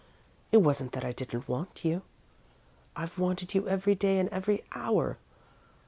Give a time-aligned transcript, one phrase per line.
[0.51, 2.01] It wasn't that I didn't want you.
[2.95, 5.19] I've wanted you every day and every hour.